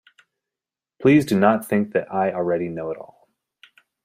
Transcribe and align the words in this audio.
Please 0.99 1.27
do 1.27 1.39
not 1.39 1.67
think 1.67 1.91
that 1.93 2.11
I 2.11 2.31
already 2.33 2.69
know 2.69 2.89
it 2.89 2.97
all. 2.97 3.29